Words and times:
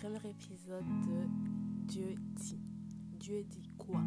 premier 0.00 0.18
épisode 0.28 0.84
de 1.06 1.26
Dieu 1.86 2.14
dit. 2.34 2.60
Dieu 3.18 3.42
dit 3.48 3.70
quoi? 3.78 4.04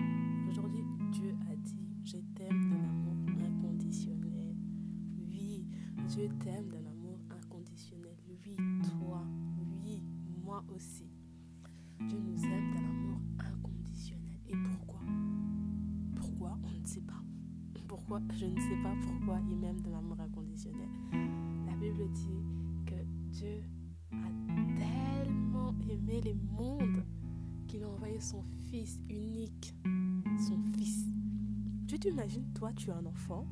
Aujourd'hui, 0.47 0.83
Dieu 1.11 1.35
a 1.51 1.55
dit 1.55 1.87
Je 2.03 2.17
t'aime 2.35 2.69
d'un 2.69 2.83
amour 2.83 3.15
inconditionnel. 3.43 4.55
Oui, 5.17 5.65
Dieu 6.07 6.29
t'aime 6.43 6.69
d'un 6.69 6.85
amour 6.91 7.19
inconditionnel. 7.31 8.15
Oui, 8.27 8.55
toi. 8.99 9.23
Oui, 9.83 10.03
moi 10.43 10.63
aussi. 10.75 11.09
Dieu 12.07 12.19
nous 12.19 12.43
aime 12.43 12.71
d'un 12.71 12.87
amour 12.87 13.21
inconditionnel. 13.39 14.37
Et 14.47 14.55
pourquoi? 14.55 15.01
Pourquoi 16.15 16.59
On 16.63 16.79
ne 16.79 16.85
sait 16.85 17.01
pas? 17.01 17.23
Pourquoi 17.87 18.21
Je 18.37 18.45
ne 18.45 18.59
sais 18.59 18.81
pas 18.83 18.93
pourquoi 19.01 19.39
il 19.49 19.57
m'aime 19.57 19.81
d'un 19.81 19.97
amour 19.97 20.19
inconditionnel? 20.19 20.89
La 21.65 21.75
Bible 21.75 22.11
dit 22.11 22.43
que 22.85 22.95
Dieu 23.31 23.63
son 28.19 28.43
fils 28.69 28.99
unique, 29.09 29.73
son 30.47 30.59
fils. 30.77 31.05
Tu 31.87 31.97
t'imagines, 31.97 32.51
toi, 32.53 32.71
tu 32.73 32.91
as 32.91 32.97
un 32.97 33.05
enfant 33.05 33.47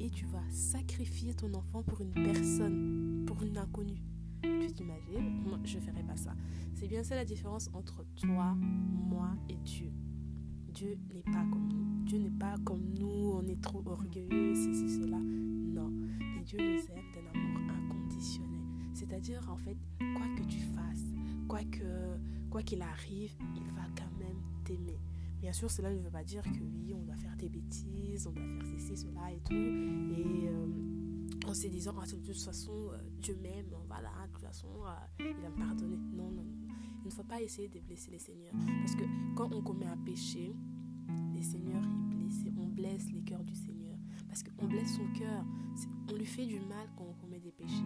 et 0.00 0.10
tu 0.10 0.26
vas 0.26 0.42
sacrifier 0.50 1.34
ton 1.34 1.52
enfant 1.54 1.82
pour 1.82 2.00
une 2.00 2.12
personne, 2.12 3.24
pour 3.26 3.42
une 3.42 3.56
inconnue. 3.56 4.02
Tu 4.42 4.72
t'imagines? 4.72 5.42
Moi, 5.44 5.60
je 5.64 5.78
ne 5.78 5.82
ferais 5.82 6.02
pas 6.02 6.16
ça. 6.16 6.34
C'est 6.74 6.88
bien 6.88 7.04
ça 7.04 7.14
la 7.14 7.24
différence 7.24 7.70
entre 7.72 8.04
toi, 8.16 8.54
moi 8.54 9.36
et 9.48 9.56
Dieu. 9.56 9.92
Dieu 10.74 10.98
n'est 11.14 11.22
pas 11.22 11.44
comme 11.44 11.68
nous. 11.68 12.04
Dieu 12.04 12.18
n'est 12.18 12.30
pas 12.30 12.56
comme 12.64 12.82
nous, 12.98 13.32
on 13.34 13.46
est 13.46 13.60
trop 13.60 13.82
orgueilleux, 13.86 14.54
c'est 14.54 14.88
cela. 14.88 15.18
Non. 15.18 15.90
Mais 16.18 16.42
Dieu 16.44 16.58
nous 16.58 16.80
aime 16.90 17.04
d'un 17.14 17.40
amour 17.40 17.72
inconditionnel. 17.72 18.60
C'est-à-dire, 18.94 19.48
en 19.48 19.56
fait, 19.56 19.76
quoi 20.16 20.26
que 20.36 20.42
tu 20.48 20.58
fasses, 20.58 21.12
quoi 21.46 21.62
que 21.64 22.18
quoi 22.52 22.62
qu'il 22.62 22.82
arrive, 22.82 23.34
il 23.56 23.64
va 23.72 23.82
quand 23.96 24.18
même 24.18 24.36
t'aimer. 24.62 25.00
Bien 25.40 25.54
sûr, 25.54 25.70
cela 25.70 25.90
ne 25.90 25.98
veut 25.98 26.10
pas 26.10 26.22
dire 26.22 26.42
que 26.42 26.62
oui, 26.62 26.94
on 26.94 27.02
doit 27.02 27.16
faire 27.16 27.34
des 27.38 27.48
bêtises, 27.48 28.26
on 28.26 28.32
doit 28.32 28.46
faire 28.46 28.66
ceci, 28.78 28.94
cela 28.94 29.32
et 29.32 29.40
tout. 29.40 29.54
Et 29.54 30.48
euh, 30.48 30.66
en 31.46 31.54
se 31.54 31.66
disant, 31.68 31.94
ah, 31.98 32.04
de 32.04 32.12
toute 32.12 32.36
façon, 32.36 32.90
euh, 32.92 32.98
Dieu 33.22 33.38
m'aime, 33.42 33.74
voilà, 33.88 34.10
de 34.26 34.32
toute 34.34 34.42
façon, 34.42 34.68
euh, 34.84 35.24
il 35.34 35.42
va 35.42 35.48
me 35.48 35.56
pardonner. 35.56 35.96
Non, 35.96 36.30
non, 36.30 36.44
non. 36.44 36.76
Il 37.02 37.06
ne 37.06 37.10
faut 37.10 37.24
pas 37.24 37.40
essayer 37.40 37.68
de 37.68 37.80
blesser 37.80 38.10
les 38.10 38.18
seigneurs. 38.18 38.54
Parce 38.82 38.96
que 38.96 39.04
quand 39.34 39.54
on 39.54 39.62
commet 39.62 39.86
un 39.86 39.96
péché, 39.96 40.54
les 41.32 41.42
seigneurs, 41.42 41.82
ils 41.82 42.16
blessent, 42.16 42.52
on 42.58 42.68
blesse 42.68 43.10
les 43.12 43.22
cœurs 43.22 43.44
du 43.44 43.54
Seigneur. 43.54 43.96
Parce 44.28 44.42
qu'on 44.42 44.68
blesse 44.68 44.94
son 44.94 45.06
cœur. 45.18 45.44
On 46.10 46.14
lui 46.16 46.26
fait 46.26 46.46
du 46.46 46.60
mal 46.60 46.86
quand 46.96 47.04
on 47.04 47.14
commet 47.14 47.40
des 47.40 47.50
péchés. 47.50 47.82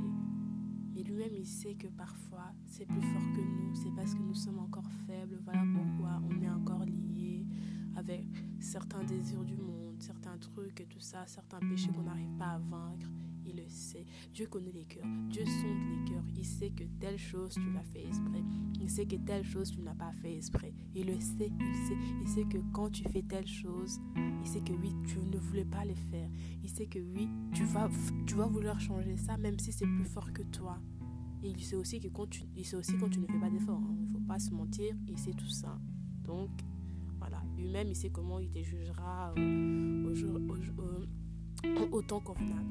Et 0.96 1.04
lui-même, 1.04 1.34
il 1.34 1.46
sait 1.46 1.74
que 1.74 1.88
parfois, 1.88 2.54
c'est 2.66 2.86
plus 2.86 3.02
fort 3.02 3.32
que 3.34 3.40
nous. 3.40 3.74
C'est 3.74 3.94
parce 3.94 4.14
certains 8.76 9.04
désirs 9.04 9.42
du 9.42 9.56
monde, 9.56 9.96
certains 10.00 10.36
trucs 10.36 10.82
et 10.82 10.84
tout 10.84 11.00
ça, 11.00 11.26
certains 11.26 11.60
péchés 11.60 11.88
qu'on 11.88 12.02
n'arrive 12.02 12.36
pas 12.38 12.50
à 12.50 12.58
vaincre. 12.58 13.08
Il 13.46 13.56
le 13.56 13.66
sait. 13.70 14.04
Dieu 14.34 14.48
connaît 14.48 14.70
les 14.70 14.84
cœurs. 14.84 15.06
Dieu 15.30 15.46
sonde 15.46 15.78
les 15.88 16.12
cœurs. 16.12 16.24
Il 16.36 16.44
sait 16.44 16.68
que 16.68 16.84
telle 17.00 17.16
chose, 17.16 17.54
tu 17.54 17.72
l'as 17.72 17.84
fait 17.84 18.06
exprès. 18.06 18.44
Il 18.78 18.90
sait 18.90 19.06
que 19.06 19.16
telle 19.16 19.44
chose, 19.46 19.70
tu 19.70 19.80
n'as 19.80 19.94
pas 19.94 20.12
fait 20.20 20.36
exprès. 20.36 20.74
Il 20.94 21.06
le 21.06 21.18
sait. 21.18 21.50
Il 21.58 21.88
sait. 21.88 21.96
Il 22.20 22.28
sait 22.28 22.44
que 22.44 22.58
quand 22.74 22.90
tu 22.90 23.04
fais 23.04 23.22
telle 23.22 23.46
chose, 23.46 23.98
il 24.42 24.46
sait 24.46 24.60
que 24.60 24.74
oui, 24.74 24.92
tu 25.06 25.20
ne 25.20 25.38
voulais 25.38 25.64
pas 25.64 25.86
le 25.86 25.94
faire. 25.94 26.28
Il 26.62 26.68
sait 26.68 26.86
que 26.86 26.98
oui, 26.98 27.30
tu 27.54 27.64
vas, 27.64 27.88
tu 28.26 28.34
vas 28.34 28.46
vouloir 28.46 28.78
changer 28.78 29.16
ça, 29.16 29.38
même 29.38 29.58
si 29.58 29.72
c'est 29.72 29.86
plus 29.86 30.04
fort 30.04 30.34
que 30.34 30.42
toi. 30.42 30.78
Il 31.42 31.64
sait 31.64 31.76
aussi 31.76 31.98
que 31.98 32.08
quand 32.08 32.28
tu, 32.28 32.42
il 32.54 32.66
sait 32.66 32.76
aussi 32.76 32.92
quand 32.98 33.08
tu 33.08 33.20
ne 33.20 33.26
fais 33.26 33.40
pas 33.40 33.48
d'effort. 33.48 33.80
Hein. 33.80 33.96
Il 33.98 34.08
ne 34.08 34.12
faut 34.12 34.26
pas 34.26 34.38
se 34.38 34.50
mentir. 34.50 34.94
Il 35.08 35.18
sait 35.18 35.32
tout 35.32 35.48
ça. 35.48 35.78
Donc. 36.26 36.50
Lui-même, 37.56 37.88
il 37.88 37.96
sait 37.96 38.10
comment 38.10 38.38
il 38.38 38.50
te 38.50 38.62
jugera 38.62 39.32
au, 39.34 40.14
jour, 40.14 40.40
au, 41.92 42.02
temps 42.02 42.20
convenable. 42.20 42.68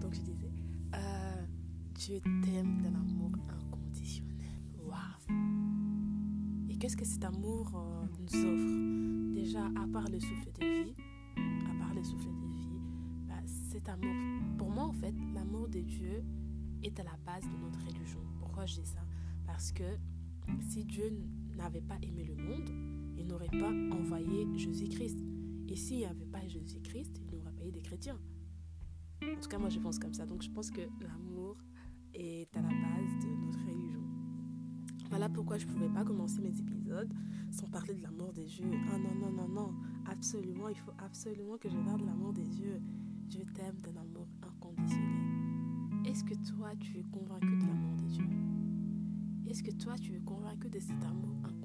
Donc, 0.00 0.14
je 0.14 0.20
disais, 0.20 0.50
euh, 0.94 1.46
Dieu 1.94 2.20
t'aime 2.20 2.82
d'un 2.82 2.94
amour 2.94 3.32
inconditionnel. 3.48 4.62
Waouh! 4.84 6.68
Et 6.68 6.76
qu'est-ce 6.76 6.96
que 6.96 7.04
cet 7.04 7.24
amour 7.24 7.70
euh, 7.74 8.06
nous 8.18 8.44
offre? 8.44 9.34
Déjà, 9.34 9.66
à 9.66 9.86
part 9.92 10.08
le 10.08 10.20
souffle 10.20 10.52
de 10.60 10.84
vie, 10.84 10.94
à 11.36 11.78
part 11.78 11.94
le 11.94 12.04
souffle 12.04 12.28
de 12.28 12.52
vie, 12.52 12.68
bah, 13.28 13.42
cet 13.70 13.88
amour, 13.88 14.14
pour 14.56 14.70
moi, 14.70 14.84
en 14.84 14.92
fait, 14.92 15.14
l'amour 15.34 15.68
de 15.68 15.80
Dieu, 15.80 16.24
est 16.82 16.98
à 17.00 17.02
la 17.02 17.16
base 17.26 17.44
de 17.44 17.56
notre 17.56 17.80
religion. 17.80 18.20
Pourquoi 18.38 18.66
je 18.66 18.80
dis 18.80 18.86
ça? 18.86 19.00
Parce 19.46 19.72
que 19.72 19.98
si 20.68 20.84
Dieu 20.84 21.12
n'avait 21.56 21.80
pas 21.80 21.98
aimé 22.02 22.24
le 22.24 22.36
monde, 22.36 22.70
il 23.18 23.26
n'aurait 23.26 23.46
pas 23.48 23.72
envoyé 23.96 24.46
Jésus-Christ. 24.56 25.18
Et 25.68 25.76
s'il 25.76 25.98
n'y 25.98 26.06
avait 26.06 26.26
pas 26.26 26.46
Jésus-Christ, 26.46 27.20
il 27.30 27.38
n'aurait 27.38 27.52
pas 27.52 27.66
eu 27.66 27.72
des 27.72 27.82
chrétiens. 27.82 28.18
En 29.22 29.40
tout 29.40 29.48
cas, 29.48 29.58
moi, 29.58 29.68
je 29.68 29.78
pense 29.78 29.98
comme 29.98 30.14
ça. 30.14 30.24
Donc, 30.24 30.42
je 30.42 30.50
pense 30.50 30.70
que 30.70 30.80
l'amour 31.00 31.56
est 32.14 32.56
à 32.56 32.62
la 32.62 32.68
base 32.68 33.24
de 33.24 33.46
notre 33.46 33.58
religion. 33.66 34.00
Voilà 35.10 35.28
pourquoi 35.28 35.58
je 35.58 35.66
ne 35.66 35.72
pouvais 35.72 35.88
pas 35.88 36.04
commencer 36.04 36.40
mes 36.40 36.58
épisodes 36.58 37.12
sans 37.50 37.66
parler 37.68 37.94
de 37.94 38.02
l'amour 38.02 38.32
des 38.32 38.60
yeux. 38.60 38.70
Ah 38.92 38.98
non, 38.98 39.14
non, 39.14 39.32
non, 39.32 39.48
non. 39.48 39.74
Absolument, 40.06 40.68
il 40.68 40.76
faut 40.76 40.92
absolument 40.98 41.58
que 41.58 41.68
je 41.68 41.76
parle 41.76 42.00
de 42.00 42.06
l'amour 42.06 42.32
des 42.32 42.60
yeux. 42.60 42.80
Dieu 43.26 43.44
t'aime 43.54 43.76
d'un 43.82 44.00
amour 44.00 44.28
inconditionnel. 44.42 46.06
Est-ce 46.06 46.24
que 46.24 46.34
toi, 46.50 46.70
tu 46.80 46.98
es 46.98 47.04
convaincu 47.04 47.56
de 47.56 47.66
l'amour 47.66 47.96
de 47.96 48.06
Dieu 48.06 48.24
Est-ce 49.46 49.62
que 49.62 49.72
toi, 49.72 49.96
tu 49.96 50.14
es 50.14 50.20
convaincu 50.20 50.68
de 50.70 50.78
cet 50.78 51.02
amour 51.04 51.36
inconditionnel? 51.36 51.57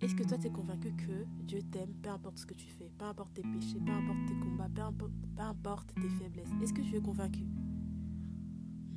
Est-ce 0.00 0.14
que 0.14 0.22
toi, 0.22 0.38
tu 0.38 0.46
es 0.46 0.50
convaincu 0.50 0.92
que 0.92 1.26
Dieu 1.42 1.60
t'aime, 1.70 1.92
peu 2.02 2.08
importe 2.08 2.38
ce 2.38 2.46
que 2.46 2.54
tu 2.54 2.66
fais, 2.70 2.90
peu 2.96 3.04
importe 3.04 3.34
tes 3.34 3.42
péchés, 3.42 3.78
peu 3.84 3.92
importe 3.92 4.26
tes 4.26 4.34
combats, 4.34 4.68
peu 4.74 5.42
importe, 5.42 5.94
tes 5.94 6.08
faiblesses 6.08 6.48
Est-ce 6.62 6.72
que 6.72 6.80
tu 6.80 6.96
es 6.96 7.00
convaincu? 7.02 7.44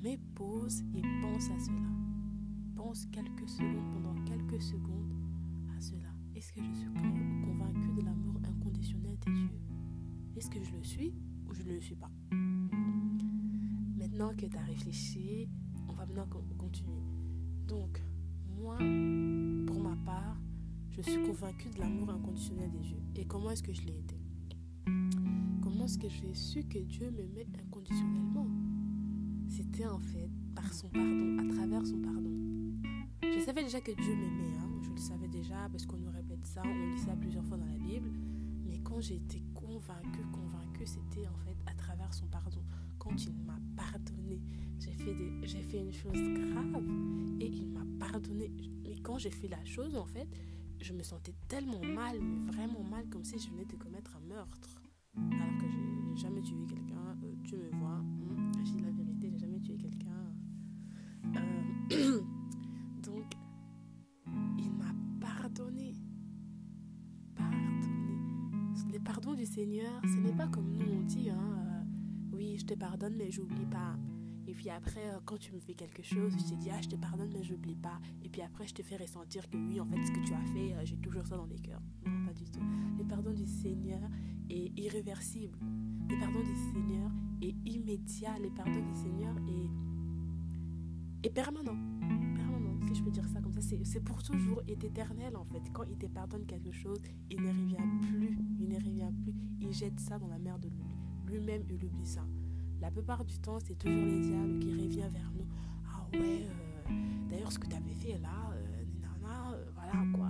Mais 0.01 0.17
pose 0.33 0.81
et 0.95 1.01
pense 1.21 1.49
à 1.49 1.59
cela. 1.59 1.89
Pense 2.77 3.05
quelques 3.07 3.49
secondes, 3.49 3.91
pendant 3.91 4.15
quelques 4.23 4.61
secondes, 4.61 5.13
à 5.77 5.81
cela. 5.81 6.09
Est-ce 6.35 6.53
que 6.53 6.63
je 6.63 6.73
suis 6.73 6.87
convaincu 6.87 7.91
de 7.97 8.05
l'amour 8.05 8.39
inconditionnel 8.47 9.17
de 9.25 9.31
Dieu 9.33 9.59
Est-ce 10.37 10.49
que 10.49 10.63
je 10.63 10.71
le 10.71 10.83
suis 10.83 11.13
ou 11.45 11.53
je 11.53 11.63
ne 11.63 11.73
le 11.73 11.81
suis 11.81 11.95
pas? 11.95 12.11
Maintenant 13.97 14.33
que 14.37 14.45
tu 14.45 14.55
as 14.57 14.63
réfléchi, 14.63 15.49
on 15.89 15.91
va 15.91 16.05
maintenant 16.05 16.27
continuer. 16.57 17.03
Donc, 17.67 18.01
moi, 18.57 18.77
pour 18.77 19.81
ma 19.81 19.97
part, 20.05 20.37
je 20.95 21.01
suis 21.01 21.23
convaincue 21.23 21.69
de 21.69 21.79
l'amour 21.79 22.11
inconditionnel 22.11 22.71
de 22.71 22.77
Dieu. 22.77 22.97
Et 23.15 23.25
comment 23.25 23.49
est-ce 23.49 23.63
que 23.63 23.73
je 23.73 23.81
l'ai 23.81 23.97
été? 23.97 24.15
Comment 25.61 25.85
est-ce 25.85 25.97
que 25.97 26.09
j'ai 26.09 26.35
su 26.35 26.63
que 26.63 26.77
Dieu 26.77 27.09
m'aimait 27.09 27.47
inconditionnellement? 27.65 28.47
C'était 29.49 29.87
en 29.87 29.99
fait 29.99 30.29
par 30.53 30.71
son 30.71 30.89
pardon, 30.89 31.37
à 31.39 31.53
travers 31.53 31.85
son 31.85 31.97
pardon. 31.97 32.31
Je 33.23 33.39
savais 33.43 33.63
déjà 33.63 33.81
que 33.81 33.91
Dieu 33.91 34.15
m'aimait, 34.15 34.57
hein. 34.59 34.69
je 34.83 34.91
le 34.91 34.97
savais 34.97 35.27
déjà 35.27 35.67
parce 35.71 35.85
qu'on 35.87 35.97
nous 35.97 36.11
répète 36.11 36.45
ça, 36.45 36.61
on 36.63 36.91
lit 36.91 36.99
ça 36.99 37.15
plusieurs 37.15 37.45
fois 37.45 37.57
dans 37.57 37.65
la 37.65 37.77
Bible. 37.77 38.11
Mais 38.63 38.79
quand 38.83 39.01
j'ai 39.01 39.15
été 39.15 39.41
convaincue, 39.55 40.25
convaincue, 40.31 40.85
c'était 40.85 41.27
en 41.27 41.37
fait 41.39 41.57
à 41.65 41.73
travers 41.73 42.13
son 42.13 42.27
pardon 42.27 42.61
quand 42.99 43.25
il 43.25 43.35
m'a 43.45 43.59
pardonné. 43.75 44.39
J'ai 44.79 44.91
fait, 44.91 45.15
j'ai 45.43 45.63
fait 45.63 45.79
une 45.79 45.93
chose 45.93 46.13
grave 46.13 46.83
et 47.39 47.47
il 47.47 47.69
m'a 47.69 47.85
pardonné. 47.99 48.51
Mais 48.83 48.95
quand 49.01 49.17
j'ai 49.17 49.31
fait 49.31 49.47
la 49.47 49.63
chose, 49.65 49.95
en 49.95 50.05
fait, 50.05 50.27
je 50.79 50.93
me 50.93 51.03
sentais 51.03 51.33
tellement 51.47 51.83
mal, 51.83 52.17
vraiment 52.45 52.83
mal, 52.83 53.07
comme 53.09 53.23
si 53.23 53.39
je 53.39 53.49
venais 53.49 53.65
de 53.65 53.75
commettre 53.75 54.15
un 54.15 54.27
meurtre. 54.27 54.75
Alors 55.15 55.57
que 55.57 55.65
j'ai 55.69 56.21
jamais 56.21 56.41
tué 56.41 56.65
quelqu'un. 56.67 57.17
Euh, 57.23 57.35
tu 57.43 57.55
me 57.55 57.69
vois, 57.79 57.97
hmm, 57.99 58.51
j'ai 58.63 58.79
la 58.79 58.91
vérité, 58.91 59.29
j'ai 59.31 59.39
jamais 59.39 59.59
tué 59.59 59.77
quelqu'un. 59.77 60.33
Euh, 61.35 62.21
donc, 63.03 63.33
il 64.57 64.71
m'a 64.71 64.93
pardonné. 65.19 65.95
Pardonné. 67.35 67.61
Le 68.91 68.99
pardon 68.99 69.33
du 69.33 69.45
Seigneur, 69.45 70.01
ce 70.03 70.19
n'est 70.19 70.35
pas 70.35 70.47
comme 70.47 70.71
nous 70.73 70.91
on 70.91 71.01
dit, 71.01 71.29
hein 71.29 71.63
oui, 72.33 72.57
je 72.57 72.65
te 72.65 72.73
pardonne, 72.73 73.15
mais 73.15 73.31
j'oublie 73.31 73.65
pas. 73.65 73.95
Et 74.53 74.55
puis 74.55 74.69
après, 74.69 75.09
euh, 75.09 75.19
quand 75.25 75.39
tu 75.39 75.51
me 75.51 75.59
fais 75.59 75.73
quelque 75.73 76.03
chose, 76.03 76.31
je 76.37 76.53
te 76.53 76.53
dis, 76.61 76.69
ah, 76.69 76.79
je 76.79 76.87
te 76.87 76.95
pardonne, 76.95 77.31
mais 77.33 77.41
j'oublie 77.41 77.73
pas. 77.73 77.99
Et 78.23 78.29
puis 78.29 78.43
après, 78.43 78.67
je 78.67 78.75
te 78.75 78.83
fais 78.83 78.97
ressentir 78.97 79.49
que 79.49 79.57
oui, 79.57 79.79
en 79.79 79.85
fait, 79.87 80.05
ce 80.05 80.11
que 80.11 80.23
tu 80.23 80.31
as 80.31 80.45
fait, 80.53 80.75
euh, 80.75 80.81
j'ai 80.83 80.95
toujours 80.97 81.25
ça 81.25 81.37
dans 81.37 81.47
les 81.47 81.57
cœurs. 81.57 81.81
Non, 82.05 82.27
pas 82.27 82.33
du 82.33 82.45
tout. 82.45 82.59
Le 82.99 83.03
pardon 83.03 83.31
du 83.31 83.47
Seigneur 83.47 83.99
est 84.51 84.71
irréversible. 84.79 85.57
Le 86.07 86.19
pardon 86.19 86.41
du 86.41 86.55
Seigneur 86.71 87.09
est 87.41 87.55
immédiat. 87.65 88.37
Le 88.37 88.51
pardon 88.51 88.79
du 88.79 88.93
Seigneur 88.93 89.35
est, 91.23 91.27
est 91.27 91.31
permanent. 91.31 91.79
Permanent, 92.35 92.79
si 92.87 92.93
je 92.93 93.03
peux 93.03 93.09
dire 93.09 93.27
ça 93.29 93.41
comme 93.41 93.53
ça. 93.53 93.61
C'est 93.83 94.03
pour 94.03 94.21
toujours 94.21 94.61
et 94.67 94.73
éternel, 94.73 95.35
en 95.35 95.45
fait. 95.45 95.63
Quand 95.73 95.85
il 95.89 95.97
te 95.97 96.05
pardonne 96.05 96.45
quelque 96.45 96.71
chose, 96.71 97.01
il 97.31 97.41
ne 97.41 97.47
revient 97.47 98.07
plus. 98.07 98.37
Il 98.59 98.69
ne 98.69 98.75
revient 98.75 99.11
plus. 99.23 99.33
Il 99.61 99.73
jette 99.73 99.99
ça 99.99 100.19
dans 100.19 100.27
la 100.27 100.37
mer 100.37 100.59
de 100.59 100.67
l'oubli 100.67 100.93
lui-même, 101.33 101.63
il 101.69 101.83
oublie 101.83 102.05
ça. 102.05 102.21
La 102.83 102.91
plupart 102.91 103.23
du 103.23 103.37
temps, 103.39 103.59
c'est 103.65 103.79
toujours 103.79 104.05
les 104.05 104.19
diables 104.19 104.59
qui 104.59 104.73
reviennent 104.73 105.09
vers 105.09 105.31
nous. 105.37 105.45
Ah 105.87 106.05
ouais, 106.11 106.45
euh, 106.45 107.29
d'ailleurs, 107.29 107.49
ce 107.49 107.57
que 107.57 107.65
tu 107.65 107.75
avais 107.77 107.93
fait 107.93 108.19
là, 108.19 108.51
voilà 109.73 110.05
quoi, 110.13 110.29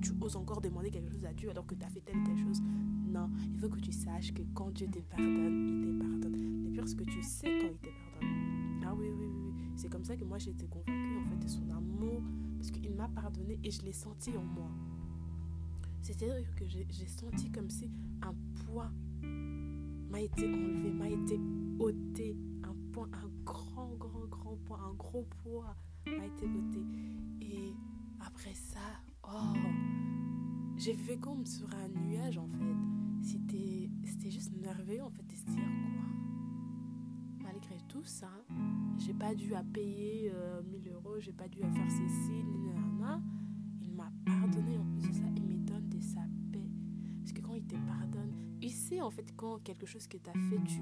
tu 0.00 0.12
oses 0.18 0.34
encore 0.34 0.62
demander 0.62 0.90
quelque 0.90 1.10
chose 1.10 1.26
à 1.26 1.34
Dieu 1.34 1.50
alors 1.50 1.66
que 1.66 1.74
tu 1.74 1.84
as 1.84 1.90
fait 1.90 2.00
telle 2.00 2.22
telle 2.24 2.38
chose. 2.38 2.62
Non, 3.06 3.28
il 3.52 3.60
faut 3.60 3.68
que 3.68 3.80
tu 3.80 3.92
saches 3.92 4.32
que 4.32 4.40
quand 4.54 4.70
Dieu 4.70 4.86
te 4.86 4.98
pardonne, 5.00 5.68
il 5.68 5.98
te 5.98 6.02
pardonne. 6.02 6.66
Et 6.66 6.70
puis, 6.70 6.88
ce 6.88 6.94
que 6.94 7.04
tu 7.04 7.22
sais 7.22 7.58
quand 7.60 7.68
il 7.70 7.78
te 7.78 7.88
pardonne. 7.88 8.82
Ah 8.82 8.94
oui, 8.96 9.08
oui, 9.14 9.26
oui. 9.26 9.52
C'est 9.76 9.90
comme 9.90 10.04
ça 10.04 10.16
que 10.16 10.24
moi 10.24 10.38
j'ai 10.38 10.52
été 10.52 10.66
convaincue 10.68 11.18
en 11.18 11.28
fait 11.28 11.44
de 11.44 11.48
son 11.48 11.68
amour 11.68 12.22
parce 12.56 12.70
qu'il 12.70 12.94
m'a 12.94 13.08
pardonné 13.08 13.60
et 13.62 13.70
je 13.70 13.82
l'ai 13.82 13.92
senti 13.92 14.30
en 14.38 14.42
moi. 14.42 14.70
C'est-à-dire 16.00 16.54
que 16.56 16.64
j'ai 16.66 17.06
senti 17.06 17.50
comme 17.50 17.68
si 17.68 17.90
un 18.22 18.34
poids 18.64 18.90
m'a 20.10 20.22
été 20.22 20.46
enlevé, 20.46 20.90
m'a 20.92 21.10
été 21.10 21.38
ôté. 21.80 22.36
Un 22.62 22.74
poids, 22.92 23.08
un 23.12 23.30
grand, 23.44 23.94
grand, 23.96 24.26
grand 24.26 24.56
poids, 24.64 24.80
un 24.80 24.94
gros 24.94 25.26
poids 25.42 25.74
m'a 26.06 26.26
été 26.26 26.46
ôté. 26.46 26.84
Et 27.40 27.74
après 28.20 28.54
ça, 28.54 28.78
oh, 29.24 29.56
j'ai 30.76 30.94
fait 30.94 31.18
comme 31.18 31.44
sur 31.46 31.68
un 31.74 31.88
nuage 31.88 32.38
en 32.38 32.48
fait. 32.48 32.76
C'était, 33.22 33.90
c'était 34.04 34.30
juste 34.30 34.52
merveilleux 34.56 35.04
en 35.04 35.10
fait 35.10 35.26
de 35.26 35.34
se 35.34 35.44
dire 35.44 35.56
quoi? 35.56 37.42
Malgré 37.42 37.78
tout 37.88 38.04
ça, 38.04 38.30
j'ai 38.98 39.14
pas 39.14 39.34
dû 39.34 39.54
à 39.54 39.62
payer 39.62 40.32
1000 40.70 40.88
euh, 40.88 40.94
euros, 40.94 41.18
j'ai 41.18 41.32
pas 41.32 41.48
dû 41.48 41.62
à 41.62 41.70
faire 41.70 41.90
ceci, 41.90 42.44
Il 43.82 43.92
m'a 43.94 44.10
pardonné 44.24 44.78
en 44.78 44.84
plus 44.84 45.08
de 45.08 45.12
ça, 45.12 45.24
il 45.36 45.42
me 45.42 45.58
donne 45.66 45.88
de 45.88 46.00
sa 46.00 46.20
paix. 46.52 46.70
Parce 47.20 47.32
que 47.32 47.40
quand 47.40 47.54
il 47.54 47.64
te 47.64 47.76
pardonne, 47.86 48.32
il 48.62 48.70
sait 48.70 49.00
en 49.00 49.10
fait 49.10 49.34
quand 49.36 49.58
quelque 49.62 49.86
chose 49.86 50.06
que 50.06 50.16
tu 50.16 50.30
as 50.30 50.32
fait, 50.32 50.62
tu, 50.66 50.80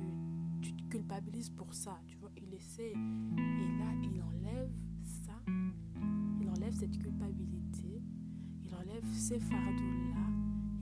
culpabilises 0.99 1.51
pour 1.51 1.73
ça, 1.73 2.01
tu 2.09 2.17
vois, 2.17 2.31
il 2.37 2.53
essaie. 2.53 2.91
Et 2.91 3.79
là, 3.79 3.87
il 4.03 4.21
enlève 4.21 4.71
ça, 5.05 5.41
il 6.41 6.51
enlève 6.51 6.75
cette 6.75 6.99
culpabilité, 6.99 8.03
il 8.65 8.75
enlève 8.75 9.05
ces 9.13 9.39
fardeaux-là 9.39 10.27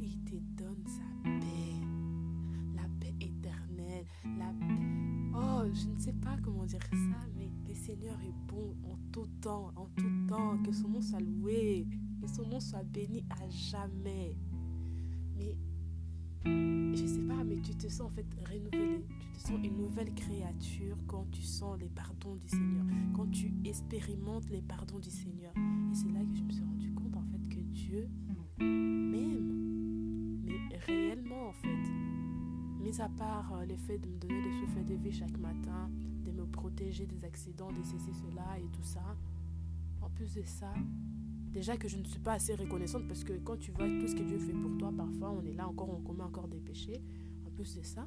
et 0.00 0.06
il 0.06 0.18
te 0.24 0.36
donne 0.56 0.82
sa 0.86 1.04
paix. 1.22 1.74
La 2.74 2.88
paix 2.98 3.14
éternelle, 3.20 4.06
la 4.38 4.54
Oh, 5.34 5.68
je 5.74 5.88
ne 5.88 5.98
sais 5.98 6.14
pas 6.14 6.34
comment 6.42 6.64
dire 6.64 6.80
ça, 6.90 7.26
mais 7.36 7.50
le 7.68 7.74
Seigneur 7.74 8.18
est 8.22 8.50
bon 8.50 8.74
en 8.84 8.96
tout 9.12 9.28
temps, 9.42 9.70
en 9.76 9.86
tout 9.96 10.26
temps. 10.26 10.56
Que 10.62 10.72
son 10.72 10.88
nom 10.88 11.02
soit 11.02 11.20
loué, 11.20 11.86
que 12.22 12.26
son 12.26 12.46
nom 12.46 12.58
soit 12.58 12.84
béni 12.84 13.22
à 13.28 13.46
jamais. 13.50 14.34
Mais 15.36 15.54
je 16.96 17.04
sais 17.04 17.20
pas, 17.20 17.44
mais 17.44 17.56
tu 17.56 17.74
te 17.74 17.88
sens 17.88 18.06
en 18.06 18.08
fait 18.08 18.26
renouvelé. 18.48 19.04
Tu 19.36 19.42
sens 19.42 19.58
une 19.62 19.76
nouvelle 19.76 20.14
créature 20.14 20.96
quand 21.06 21.26
tu 21.30 21.42
sens 21.42 21.78
les 21.78 21.90
pardons 21.90 22.36
du 22.36 22.48
Seigneur, 22.48 22.84
quand 23.14 23.30
tu 23.30 23.52
expérimentes 23.64 24.48
les 24.48 24.62
pardons 24.62 24.98
du 24.98 25.10
Seigneur. 25.10 25.52
Et 25.92 25.94
c'est 25.94 26.08
là 26.08 26.20
que 26.20 26.34
je 26.34 26.42
me 26.42 26.50
suis 26.50 26.64
rendu 26.64 26.92
compte 26.94 27.14
en 27.16 27.24
fait 27.24 27.48
que 27.54 27.60
Dieu 27.60 28.08
m'aime, 28.58 30.40
mais 30.42 30.78
réellement 30.86 31.48
en 31.48 31.52
fait. 31.52 31.68
Mis 32.80 33.00
à 33.00 33.08
part 33.10 33.52
euh, 33.52 33.66
le 33.66 33.76
fait 33.76 33.98
de 33.98 34.08
me 34.08 34.16
donner 34.16 34.40
le 34.42 34.52
souffle 34.52 34.84
de 34.84 34.94
vie 34.94 35.12
chaque 35.12 35.36
matin, 35.38 35.90
de 36.24 36.30
me 36.30 36.46
protéger 36.46 37.04
des 37.04 37.24
accidents, 37.24 37.72
de 37.72 37.82
ceci, 37.82 38.14
cela 38.14 38.58
et 38.58 38.68
tout 38.72 38.84
ça. 38.84 39.16
En 40.00 40.08
plus 40.08 40.34
de 40.34 40.42
ça, 40.44 40.72
déjà 41.52 41.76
que 41.76 41.88
je 41.88 41.98
ne 41.98 42.04
suis 42.04 42.20
pas 42.20 42.34
assez 42.34 42.54
reconnaissante 42.54 43.06
parce 43.06 43.24
que 43.24 43.34
quand 43.34 43.58
tu 43.58 43.70
vois 43.72 43.86
tout 43.86 44.06
ce 44.06 44.14
que 44.14 44.22
Dieu 44.22 44.38
fait 44.38 44.54
pour 44.54 44.78
toi, 44.78 44.92
parfois 44.96 45.30
on 45.30 45.44
est 45.44 45.52
là 45.54 45.68
encore, 45.68 45.90
on 45.90 46.00
commet 46.00 46.22
encore 46.22 46.48
des 46.48 46.60
péchés. 46.60 47.02
En 47.46 47.50
plus 47.50 47.76
de 47.76 47.82
ça, 47.82 48.06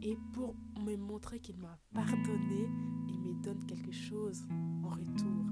Et 0.00 0.16
pour 0.32 0.54
me 0.80 0.96
montrer 0.96 1.40
qu'il 1.40 1.56
m'a 1.56 1.76
pardonné, 1.92 2.68
il 3.08 3.18
me 3.18 3.32
donne 3.42 3.64
quelque 3.66 3.90
chose 3.90 4.44
en 4.84 4.88
retour. 4.88 5.46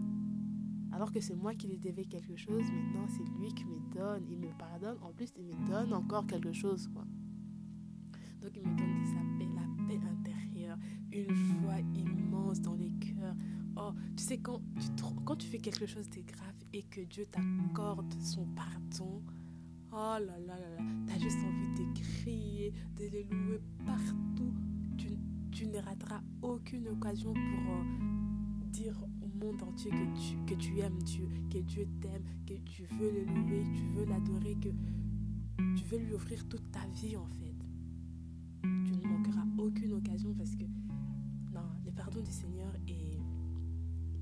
Alors 0.93 1.11
que 1.11 1.21
c'est 1.21 1.35
moi 1.35 1.55
qui 1.55 1.67
lui 1.67 1.79
devais 1.79 2.05
quelque 2.05 2.37
chose, 2.37 2.63
maintenant 2.63 3.07
c'est 3.09 3.29
lui 3.39 3.53
qui 3.55 3.65
me 3.65 3.81
donne. 3.93 4.25
Il 4.29 4.39
me 4.39 4.57
pardonne, 4.57 4.99
en 5.03 5.13
plus 5.13 5.33
il 5.37 5.45
me 5.45 5.69
donne 5.69 5.93
encore 5.93 6.27
quelque 6.27 6.53
chose. 6.53 6.89
Quoi. 6.95 7.05
Donc 8.41 8.53
il 8.55 8.63
me 8.63 8.77
donne 8.77 9.05
sa 9.05 9.21
paix, 9.37 9.51
la 9.53 9.85
paix 9.89 10.01
intérieure, 10.07 10.79
une 11.11 11.35
joie 11.35 11.81
immense 11.95 12.61
dans 12.61 12.75
les 12.75 12.93
cœurs, 13.01 13.35
Oh, 13.79 13.93
tu 14.17 14.25
sais, 14.25 14.39
quand 14.39 14.63
tu, 14.81 15.05
quand 15.27 15.37
tu 15.37 15.49
fais 15.49 15.59
quelque 15.59 15.85
chose 15.85 16.09
de 16.09 16.23
grave 16.23 16.55
et 16.73 16.83
que 16.85 17.03
Dieu 17.03 17.27
t'accorde 17.27 18.11
son 18.23 18.47
pardon, 18.47 19.23
oh 19.97 20.19
là 20.21 20.39
là 20.47 20.59
là 20.59 20.69
là, 20.77 20.85
t'as 21.07 21.19
juste 21.19 21.39
envie 21.39 21.69
de 21.75 22.01
crier, 22.01 22.73
de 22.99 23.05
les 23.05 23.25
louer 23.25 23.61
partout. 23.85 24.53
Tu, 25.53 25.67
ne 25.69 25.79
rateras 25.79 26.21
aucune 26.43 26.87
occasion 26.89 27.33
pour 27.33 27.75
euh, 27.75 28.67
dire 28.67 28.95
au 29.23 29.43
monde 29.43 29.63
entier 29.63 29.91
que 30.47 30.53
tu, 30.55 30.81
aimes 30.81 31.03
Dieu, 31.03 31.27
que 31.51 31.57
Dieu 31.61 31.89
t'aime, 32.03 32.23
que 32.47 32.53
tu 32.67 32.83
veux 32.83 33.11
le 33.11 33.25
louer, 33.25 33.65
tu 33.75 33.87
veux 33.95 34.05
l'adorer, 34.05 34.55
que 34.61 34.69
tu 35.79 35.85
veux 35.87 35.97
lui 35.97 36.13
offrir 36.13 36.47
toute 36.47 36.71
ta 36.71 36.87
vie 36.89 37.17
en 37.17 37.27
fait. 37.27 37.55
Tu 38.63 38.93
ne 38.99 39.09
manqueras 39.09 39.47
aucune 39.57 39.95
occasion 39.95 40.35
parce 40.35 40.55
que 40.57 40.65
le 41.87 41.91
pardon 41.93 42.21
du 42.21 42.33
Seigneur 42.33 42.75
est 42.87 43.19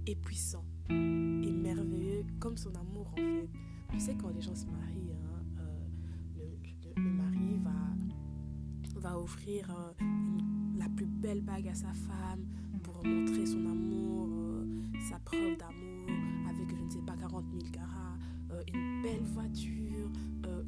est 0.07 0.17
puissant 0.17 0.65
et 0.89 1.53
merveilleux 1.53 2.25
comme 2.39 2.57
son 2.57 2.73
amour 2.77 3.13
en 3.13 3.17
fait. 3.17 3.49
Tu 3.91 3.99
sais 3.99 4.15
quand 4.15 4.29
les 4.29 4.41
gens 4.41 4.55
se 4.55 4.67
marient, 4.67 5.14
va, 9.05 9.19
offrir 9.19 9.71
euh, 9.71 10.05
la 10.79 10.89
plus 10.89 11.07
belle 11.07 11.43
bague 11.43 11.69
à 11.69 11.75
sa 11.75 11.93
femme 11.93 12.47
pour 12.83 13.05
montrer 13.05 13.47
son 13.47 13.65
amour, 13.67 14.29
euh, 14.33 14.67
sa 15.09 15.19
preuve 15.19 15.57
d'amour 15.59 16.09
avec 16.49 16.71
je 16.71 16.83
ne 16.83 16.91
sais 16.91 17.03
pas 17.03 17.17
40 17.17 17.45
000 17.53 17.73
carats, 17.73 18.19
une 18.73 19.03
belle 19.03 19.25
voiture, 19.25 20.11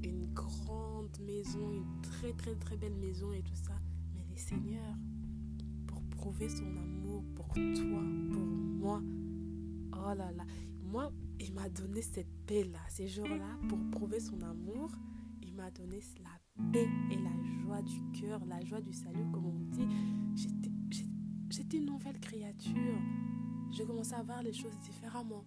une 0.02 0.32
grande 0.34 1.18
maison, 1.20 1.72
une 1.72 2.00
très 2.02 2.32
très 2.32 2.54
très 2.56 2.76
belle 2.76 2.96
maison 2.96 3.32
et 3.32 3.42
tout 3.42 3.54
ça. 3.54 3.74
Mais 4.14 4.24
les 4.30 4.38
seigneurs, 4.38 4.96
pour 5.86 6.02
prouver 6.02 6.48
son 6.48 6.66
amour 6.76 7.24
pour 7.34 7.48
toi, 7.54 8.02
pour 8.32 8.42
moi, 8.42 9.02
Oh 9.92 10.14
là 10.14 10.30
là. 10.32 10.44
Moi, 10.84 11.10
il 11.40 11.52
m'a 11.52 11.68
donné 11.68 12.02
cette 12.02 12.30
paix-là, 12.46 12.78
ces 12.88 13.08
jours-là, 13.08 13.58
pour 13.68 13.78
prouver 13.90 14.20
son 14.20 14.40
amour. 14.42 14.90
Il 15.42 15.54
m'a 15.54 15.70
donné 15.70 16.00
la 16.22 16.35
paix 16.72 16.88
et 17.10 17.16
la 17.16 17.60
joie 17.60 17.82
du 17.82 18.00
cœur, 18.12 18.44
la 18.46 18.64
joie 18.64 18.80
du 18.80 18.92
salut, 18.92 19.24
comme 19.32 19.46
on 19.46 19.58
dit. 19.70 19.86
J'étais 21.50 21.78
une 21.78 21.86
nouvelle 21.86 22.18
créature. 22.20 23.00
J'ai 23.70 23.84
commencé 23.84 24.14
à 24.14 24.22
voir 24.22 24.42
les 24.42 24.52
choses 24.52 24.76
différemment. 24.78 25.44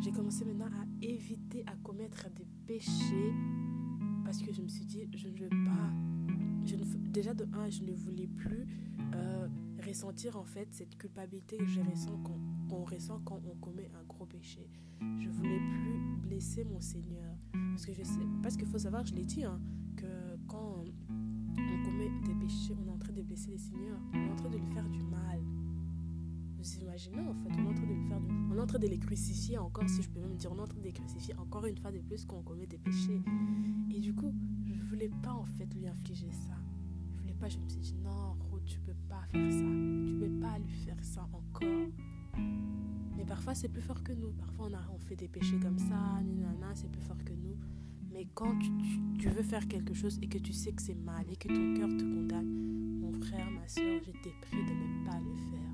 J'ai 0.00 0.12
commencé 0.12 0.44
maintenant 0.44 0.66
à 0.66 0.84
éviter 1.04 1.64
à 1.66 1.74
commettre 1.76 2.28
des 2.30 2.46
péchés 2.66 3.32
parce 4.24 4.42
que 4.42 4.52
je 4.52 4.62
me 4.62 4.68
suis 4.68 4.84
dit, 4.84 5.08
je 5.14 5.28
ne 5.28 5.38
veux 5.38 5.48
pas. 5.48 5.92
Je 6.64 6.76
ne, 6.76 6.84
déjà 7.10 7.34
de 7.34 7.46
un, 7.54 7.68
je 7.68 7.82
ne 7.82 7.92
voulais 7.92 8.28
plus 8.28 8.66
euh, 9.14 9.48
ressentir 9.86 10.36
en 10.36 10.44
fait 10.44 10.68
cette 10.72 10.96
culpabilité 10.96 11.56
que 11.56 11.66
je 11.66 11.80
ressens 11.80 12.16
quand 12.24 12.38
qu'on 12.72 12.84
ressent 12.84 13.20
quand 13.24 13.40
on 13.44 13.54
commet 13.56 13.90
un 14.00 14.04
gros 14.04 14.24
péché. 14.24 14.70
Je 15.18 15.28
voulais 15.28 15.58
plus 15.58 16.16
blesser 16.22 16.64
mon 16.64 16.80
Seigneur. 16.80 17.36
Parce 17.52 17.84
que 17.84 17.92
je 17.92 18.02
sais, 18.02 18.26
parce 18.42 18.56
qu'il 18.56 18.66
faut 18.66 18.78
savoir, 18.78 19.04
je 19.04 19.14
l'ai 19.14 19.24
dit, 19.24 19.44
hein, 19.44 19.60
quand 20.52 20.84
on 21.58 21.84
commet 21.84 22.10
des 22.26 22.34
péchés, 22.34 22.74
on 22.78 22.86
est 22.86 22.90
en 22.90 22.98
train 22.98 23.12
de 23.12 23.22
blesser 23.22 23.50
le 23.50 23.58
Seigneur. 23.58 23.98
On 24.12 24.18
est 24.18 24.30
en 24.30 24.36
train 24.36 24.50
de 24.50 24.58
lui 24.58 24.72
faire 24.74 24.88
du 24.88 25.02
mal. 25.02 25.40
Vous 26.58 26.78
imaginez 26.80 27.20
en 27.20 27.34
fait, 27.34 27.48
on 27.58 27.64
est 27.64 27.68
en 27.68 27.74
train 27.74 27.86
de 27.86 27.92
lui 27.92 28.08
faire 28.08 28.20
du 28.20 28.32
On 28.50 28.56
est 28.56 28.60
en 28.60 28.66
train 28.66 28.78
de 28.78 28.86
les 28.86 28.98
crucifier 28.98 29.58
encore, 29.58 29.88
si 29.88 30.02
je 30.02 30.10
peux 30.10 30.20
même 30.20 30.36
dire, 30.36 30.52
on 30.52 30.58
est 30.58 30.60
en 30.60 30.66
train 30.66 30.78
de 30.78 30.84
les 30.84 30.92
crucifier 30.92 31.34
encore 31.36 31.64
une 31.66 31.78
fois 31.78 31.90
de 31.90 32.00
plus 32.00 32.24
quand 32.24 32.36
on 32.36 32.42
commet 32.42 32.66
des 32.66 32.78
péchés. 32.78 33.22
Et 33.90 34.00
du 34.00 34.14
coup, 34.14 34.34
je 34.72 34.82
voulais 34.84 35.10
pas 35.22 35.32
en 35.32 35.44
fait 35.44 35.72
lui 35.74 35.88
infliger 35.88 36.30
ça. 36.30 36.54
Je 37.12 37.20
voulais 37.20 37.34
pas, 37.34 37.48
je 37.48 37.58
me 37.58 37.68
suis 37.68 37.80
dit, 37.80 37.94
non, 38.04 38.36
Ruth, 38.52 38.64
tu 38.66 38.78
peux 38.80 38.94
pas 39.08 39.22
faire 39.32 39.50
ça. 39.50 39.58
Tu 39.58 40.16
peux 40.20 40.40
pas 40.40 40.58
lui 40.58 40.72
faire 40.72 41.02
ça 41.02 41.28
encore. 41.32 41.68
Mais 43.16 43.24
parfois, 43.24 43.54
c'est 43.54 43.68
plus 43.68 43.82
fort 43.82 44.02
que 44.02 44.12
nous. 44.12 44.32
Parfois, 44.32 44.68
on, 44.70 44.74
a, 44.74 44.82
on 44.94 44.98
fait 44.98 45.16
des 45.16 45.28
péchés 45.28 45.58
comme 45.58 45.78
ça, 45.78 46.22
c'est 46.74 46.90
plus 46.90 47.02
fort 47.02 47.22
que 47.24 47.32
nous. 47.32 47.56
Mais 48.12 48.26
quand 48.34 48.58
tu, 48.58 49.28
veux 49.28 49.42
faire 49.42 49.66
quelque 49.68 49.94
chose 49.94 50.18
et 50.20 50.28
que 50.28 50.38
tu 50.38 50.52
sais 50.52 50.72
que 50.72 50.82
c'est 50.82 50.94
mal 50.94 51.24
et 51.30 51.36
que 51.36 51.48
ton 51.48 51.74
cœur 51.74 51.88
te 51.88 52.02
condamne, 52.02 53.00
mon 53.00 53.12
frère, 53.12 53.50
ma 53.50 53.66
soeur, 53.66 54.00
je 54.04 54.10
t'ai 54.22 54.34
pris 54.42 54.64
de 54.64 54.72
ne 54.72 55.04
pas 55.06 55.18
le 55.18 55.34
faire. 55.50 55.70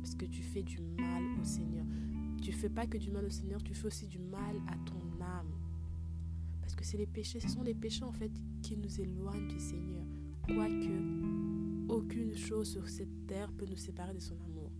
Parce 0.00 0.14
que 0.14 0.24
tu 0.24 0.42
fais 0.42 0.62
du 0.62 0.80
mal 0.80 1.22
au 1.40 1.44
Seigneur. 1.44 1.84
Tu 2.42 2.52
fais 2.52 2.70
pas 2.70 2.86
que 2.86 2.98
du 2.98 3.10
mal 3.10 3.24
au 3.24 3.30
Seigneur, 3.30 3.62
tu 3.62 3.74
fais 3.74 3.86
aussi 3.86 4.06
du 4.06 4.18
mal 4.18 4.56
à 4.68 4.76
ton 4.86 5.22
âme. 5.22 5.52
Parce 6.60 6.74
que 6.74 6.84
c'est 6.84 6.96
les 6.96 7.06
péchés, 7.06 7.40
ce 7.40 7.48
sont 7.48 7.62
les 7.62 7.74
péchés 7.74 8.04
en 8.04 8.12
fait 8.12 8.32
qui 8.62 8.76
nous 8.76 9.00
éloignent 9.00 9.48
du 9.48 9.60
Seigneur. 9.60 10.04
Quoique, 10.42 11.92
aucune 11.92 12.34
chose 12.34 12.70
sur 12.70 12.88
cette 12.88 13.26
terre 13.26 13.52
peut 13.52 13.66
nous 13.66 13.76
séparer 13.76 14.14
de 14.14 14.20
son 14.20 14.40
amour. 14.40 14.72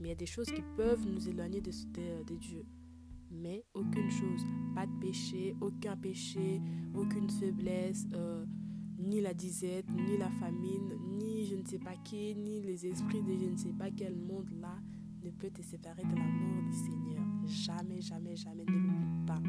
Mais 0.00 0.08
il 0.08 0.10
y 0.10 0.12
a 0.12 0.16
des 0.16 0.26
choses 0.26 0.50
qui 0.50 0.62
peuvent 0.76 1.06
nous 1.06 1.28
éloigner 1.28 1.60
de, 1.60 1.70
de, 1.70 2.34
Dieu. 2.36 2.64
Mais 3.32 3.64
aucune 3.74 4.10
chose, 4.10 4.44
pas 4.74 4.86
de 4.86 4.92
péché, 5.00 5.54
aucun 5.60 5.96
péché, 5.96 6.60
aucune 6.94 7.30
faiblesse, 7.30 8.06
euh, 8.14 8.44
ni 8.98 9.20
la 9.20 9.34
disette, 9.34 9.90
ni 9.90 10.16
la 10.16 10.30
famine, 10.30 10.92
ni 11.18 11.46
je 11.46 11.56
ne 11.56 11.64
sais 11.64 11.78
pas 11.78 11.96
qui, 12.04 12.34
ni 12.34 12.60
les 12.60 12.86
esprits 12.86 13.22
de 13.22 13.32
je 13.38 13.50
ne 13.50 13.56
sais 13.56 13.72
pas 13.72 13.90
quel 13.90 14.16
monde 14.16 14.50
là 14.60 14.76
peut 15.30 15.50
te 15.50 15.62
séparer 15.62 16.02
de 16.02 16.14
l'amour 16.14 16.62
du 16.62 16.72
Seigneur. 16.72 17.24
Jamais, 17.44 18.00
jamais, 18.00 18.36
jamais, 18.36 18.64
ne 18.64 18.72
l'oublie 18.72 19.26
pas. 19.26 19.42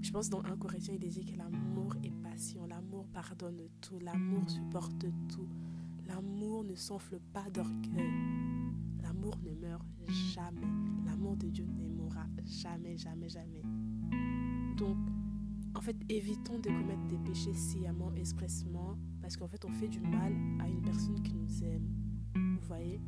Je 0.00 0.10
pense 0.10 0.30
dans 0.30 0.42
un 0.44 0.56
Corinthiens, 0.56 0.94
il 1.00 1.08
dit 1.08 1.24
que 1.24 1.36
l'amour 1.36 1.94
est 2.02 2.14
patient, 2.22 2.66
l'amour 2.66 3.06
pardonne 3.12 3.60
tout, 3.80 3.98
l'amour 3.98 4.48
supporte 4.48 5.06
tout, 5.28 5.48
l'amour 6.06 6.64
ne 6.64 6.74
s'enfle 6.74 7.20
pas 7.32 7.48
d'orgueil, 7.50 8.10
l'amour 9.02 9.38
ne 9.44 9.54
meurt 9.54 9.86
jamais, 10.34 10.66
l'amour 11.04 11.36
de 11.36 11.48
Dieu 11.48 11.66
ne 11.66 11.89
jamais, 12.50 12.96
jamais, 12.96 13.28
jamais. 13.28 13.62
Donc, 14.76 14.96
en 15.74 15.80
fait, 15.80 15.96
évitons 16.08 16.58
de 16.58 16.68
commettre 16.68 17.06
des 17.08 17.18
péchés 17.18 17.54
sciemment, 17.54 18.12
expressement, 18.16 18.98
parce 19.22 19.36
qu'en 19.36 19.46
fait, 19.46 19.64
on 19.64 19.70
fait 19.70 19.88
du 19.88 20.00
mal 20.00 20.34
à 20.60 20.68
une 20.68 20.82
personne 20.82 21.22
qui 21.22 21.34
nous 21.34 21.62
aime. 21.64 21.88
Vous 22.34 22.66
voyez? 22.66 23.00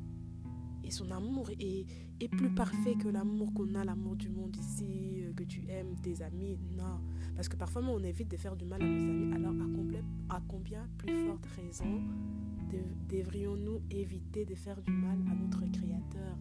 Et 0.84 0.90
son 0.90 1.11
amour 1.11 1.50
est, 1.58 1.87
plus 2.28 2.50
parfait 2.50 2.94
que 2.94 3.08
l'amour 3.08 3.52
qu'on 3.52 3.75
a, 3.75 3.84
l'amour 3.84 4.16
du 4.16 4.28
monde 4.28 4.56
ici, 4.56 5.22
euh, 5.22 5.32
que 5.32 5.42
tu 5.44 5.64
aimes 5.68 5.96
tes 6.02 6.22
amis. 6.22 6.58
Non. 6.76 7.00
Parce 7.34 7.49
que 7.49 7.56
parfois, 7.56 7.82
on 7.82 8.02
évite 8.02 8.30
de 8.30 8.37
faire 8.37 8.56
du 8.56 8.64
mal 8.64 8.82
à 8.82 8.87
nos 8.87 9.11
amis. 9.11 9.32
Alors, 9.34 9.52
à 9.52 9.66
combien, 9.75 10.04
à 10.28 10.40
combien 10.46 10.88
plus 10.99 11.26
forte 11.26 11.46
raison 11.56 12.02
devrions-nous 13.08 13.82
éviter 13.90 14.46
de 14.46 14.54
faire 14.54 14.80
du 14.80 14.92
mal 14.92 15.18
à 15.30 15.34
notre 15.34 15.61
Créateur? 15.70 16.38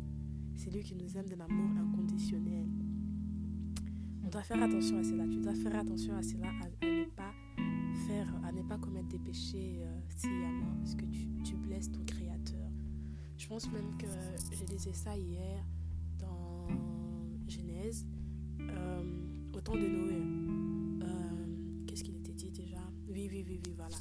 C'est 0.55 0.71
lui 0.71 0.81
qui 0.81 0.95
nous 0.95 1.17
aime 1.17 1.27
de 1.27 1.35
l'amour 1.35 1.69
inconditionnel 1.77 2.67
dois 4.31 4.43
faire 4.43 4.63
attention 4.63 4.97
à 4.97 5.03
cela. 5.03 5.27
Tu 5.27 5.39
dois 5.41 5.53
faire 5.53 5.75
attention 5.75 6.15
à 6.15 6.23
cela, 6.23 6.47
à, 6.47 6.85
ne 6.85 7.05
pas 7.05 7.33
faire, 8.07 8.33
à 8.45 8.51
ne 8.51 8.61
pas 8.63 8.77
commettre 8.77 9.09
des 9.09 9.19
péchés 9.19 9.79
euh, 9.81 9.99
parce 10.79 10.95
que 10.95 11.05
tu, 11.43 11.55
blesses 11.55 11.91
ton 11.91 12.03
Créateur. 12.05 12.71
Je 13.37 13.47
pense 13.47 13.69
même 13.71 13.97
que 13.97 14.07
j'ai 14.51 14.65
lisé 14.65 14.93
ça 14.93 15.17
hier 15.17 15.65
dans 16.17 16.67
Genèse, 17.47 18.05
euh, 18.61 19.03
au 19.53 19.59
temps 19.59 19.73
de 19.73 19.79
Noé. 19.79 20.21
Euh, 21.03 21.85
qu'est-ce 21.85 22.03
qu'il 22.03 22.15
était 22.15 22.33
dit 22.33 22.51
déjà? 22.51 22.81
Oui, 23.09 23.27
oui, 23.29 23.43
oui, 23.45 23.59
oui, 23.65 23.75
voilà. 23.75 23.97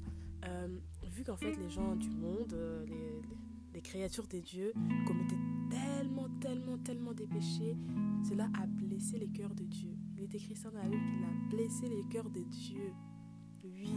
vu 1.11 1.25
qu'en 1.25 1.37
fait 1.37 1.57
les 1.57 1.71
gens 1.71 1.97
du 1.97 2.11
monde, 2.11 2.57
les, 2.87 3.21
les 3.75 3.81
créatures 3.81 4.29
des 4.29 4.43
dieux 4.43 4.73
commettaient 5.07 5.35
tellement, 5.71 6.29
tellement, 6.41 6.79
tellement 6.79 7.15
des 7.15 7.27
péchés, 7.27 7.77
cela 8.29 8.49
a 8.61 8.67
blessé 8.67 9.19
les 9.19 9.29
cœurs 9.29 9.55
de 9.55 9.65
Dieu. 9.65 10.00
Il 10.21 10.25
est 10.25 10.35
écrit 10.35 10.55
ça 10.55 10.71
dans 10.71 10.77
la 10.77 10.87
Bible 10.87 11.03
qu'il 11.03 11.25
a 11.25 11.49
blessé 11.49 11.89
les 11.89 12.05
cœurs 12.05 12.29
de 12.29 12.43
Dieu. 12.43 12.93
Oui. 13.65 13.89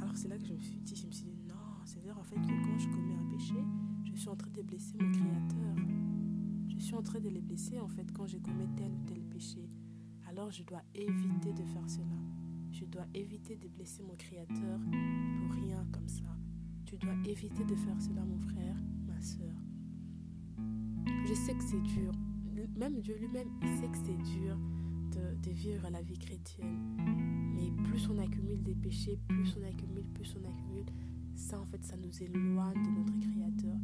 Alors 0.00 0.16
c'est 0.16 0.28
là 0.28 0.38
que 0.38 0.46
je 0.46 0.52
me 0.52 0.58
suis 0.60 0.78
dit, 0.78 0.94
je 0.94 1.04
me 1.04 1.10
suis 1.10 1.24
dit, 1.24 1.42
non, 1.48 1.56
c'est-à-dire 1.84 2.16
en 2.16 2.22
fait 2.22 2.36
que 2.36 2.64
quand 2.64 2.78
je 2.78 2.88
commets 2.88 3.14
un 3.14 3.28
péché, 3.28 3.56
je 4.04 4.16
suis 4.16 4.28
en 4.28 4.36
train 4.36 4.50
de 4.52 4.62
blesser 4.62 4.96
mon 5.00 5.10
Créateur. 5.10 5.74
Je 6.68 6.78
suis 6.78 6.94
en 6.94 7.02
train 7.02 7.18
de 7.18 7.28
les 7.28 7.40
blesser 7.40 7.80
en 7.80 7.88
fait 7.88 8.06
quand 8.12 8.28
je 8.28 8.38
commets 8.38 8.68
tel 8.76 8.92
ou 8.92 9.04
tel 9.04 9.20
péché. 9.24 9.68
Alors 10.28 10.52
je 10.52 10.62
dois 10.62 10.82
éviter 10.94 11.52
de 11.52 11.64
faire 11.64 11.90
cela. 11.90 12.16
Je 12.70 12.84
dois 12.84 13.06
éviter 13.12 13.56
de 13.56 13.66
blesser 13.66 14.04
mon 14.04 14.14
Créateur 14.14 14.78
pour 15.40 15.56
rien 15.56 15.84
comme 15.90 16.06
ça. 16.06 16.36
Tu 16.86 16.96
dois 16.98 17.14
éviter 17.26 17.64
de 17.64 17.74
faire 17.74 18.00
cela, 18.00 18.24
mon 18.24 18.38
frère, 18.38 18.76
ma 19.08 19.20
soeur. 19.20 19.56
Je 21.26 21.34
sais 21.34 21.54
que 21.54 21.64
c'est 21.64 21.82
dur. 21.82 22.12
Même 22.76 23.00
Dieu 23.00 23.16
lui-même, 23.18 23.48
sait 23.80 23.88
que 23.88 23.98
c'est 23.98 24.38
dur 24.38 24.56
de, 25.42 25.50
vivre 25.50 25.88
la 25.90 26.02
vie 26.02 26.18
chrétienne. 26.18 26.96
Mais 27.54 27.70
plus 27.88 28.08
on 28.08 28.18
accumule 28.18 28.62
des 28.62 28.74
péchés, 28.74 29.18
plus 29.28 29.56
on 29.58 29.66
accumule, 29.66 30.04
plus 30.14 30.34
on 30.36 30.48
accumule, 30.48 30.86
ça 31.34 31.60
en 31.60 31.66
fait, 31.66 31.84
ça 31.84 31.96
nous 31.96 32.22
éloigne 32.22 32.82
de 32.82 32.90
notre 32.90 33.18
Créateur. 33.18 33.76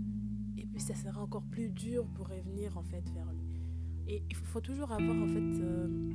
Et 0.57 0.67
puis 0.67 0.81
ça 0.81 0.95
sera 0.95 1.21
encore 1.21 1.45
plus 1.45 1.69
dur 1.69 2.07
pour 2.15 2.29
revenir 2.29 2.77
en 2.79 2.83
fait 2.83 3.09
vers 3.11 3.33
lui. 3.33 3.61
Et 4.07 4.23
il 4.29 4.37
faut 4.37 4.61
toujours 4.61 4.93
avoir 4.93 5.17
en 5.17 5.27
fait 5.27 5.61
euh, 5.61 6.13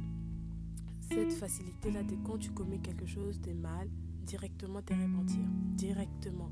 cette 1.01 1.33
facilité-là 1.33 2.03
de 2.03 2.15
quand 2.23 2.37
tu 2.37 2.51
commets 2.51 2.79
quelque 2.79 3.05
chose 3.05 3.41
de 3.41 3.51
mal, 3.51 3.89
directement 4.25 4.81
te 4.81 4.93
repentir. 4.93 5.41
Directement. 5.75 6.51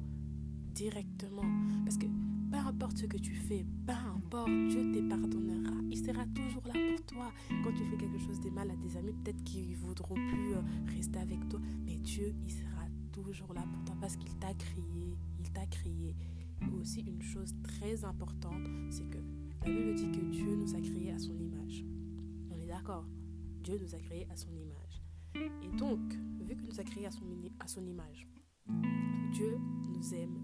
Directement. 0.73 1.45
Parce 1.85 1.97
que 1.97 2.07
peu 2.49 2.57
importe 2.57 2.97
ce 2.97 3.05
que 3.05 3.17
tu 3.17 3.33
fais, 3.33 3.65
peu 3.85 3.93
importe, 3.93 4.49
Dieu 4.69 4.91
te 4.91 5.09
pardonnera. 5.09 5.73
Il 5.89 5.97
sera 5.97 6.25
toujours 6.27 6.63
là 6.67 6.73
pour 6.73 7.05
toi. 7.05 7.31
Quand 7.63 7.71
tu 7.71 7.83
fais 7.85 7.97
quelque 7.97 8.19
chose 8.19 8.39
de 8.41 8.49
mal 8.49 8.69
à 8.69 8.75
tes 8.75 8.97
amis, 8.97 9.13
peut-être 9.23 9.43
qu'ils 9.43 9.71
ne 9.71 9.75
voudront 9.75 10.15
plus 10.15 10.55
euh, 10.55 10.61
rester 10.95 11.19
avec 11.19 11.47
toi. 11.49 11.59
Mais 11.85 11.97
Dieu, 11.97 12.33
il 12.43 12.51
sera 12.51 12.85
toujours 13.11 13.53
là 13.53 13.63
pour 13.71 13.83
toi 13.85 13.95
parce 13.99 14.15
qu'il 14.15 14.33
t'a 14.35 14.53
créé. 14.53 15.17
Il 15.39 15.51
t'a 15.51 15.65
créé. 15.65 16.15
Aussi, 16.79 17.01
une 17.01 17.21
chose 17.21 17.53
très 17.63 18.03
importante, 18.03 18.67
c'est 18.89 19.07
que 19.09 19.19
la 19.63 19.71
Bible 19.71 19.95
dit 19.95 20.11
que 20.11 20.25
Dieu 20.25 20.55
nous 20.55 20.75
a 20.75 20.79
créés 20.79 21.11
à 21.11 21.19
son 21.19 21.37
image. 21.37 21.85
On 22.49 22.57
est 22.57 22.67
d'accord? 22.67 23.05
Dieu 23.63 23.77
nous 23.79 23.93
a 23.93 23.99
créés 23.99 24.27
à 24.31 24.35
son 24.35 24.49
image. 24.51 25.01
Et 25.63 25.77
donc, 25.77 25.99
vu 26.41 26.55
qu'il 26.55 26.65
nous 26.65 26.79
a 26.79 26.83
créés 26.83 27.05
à 27.05 27.11
son 27.67 27.85
image, 27.85 28.27
Dieu 29.31 29.57
nous 29.89 30.13
aime. 30.13 30.41